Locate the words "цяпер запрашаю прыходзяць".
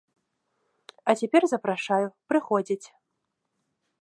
1.19-2.85